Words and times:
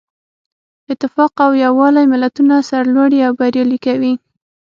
اتفاق 0.91 1.33
او 1.45 1.51
یووالی 1.65 2.05
ملتونه 2.13 2.55
سرلوړي 2.69 3.19
او 3.27 3.31
بریالي 3.39 3.79
کوي. 3.85 4.13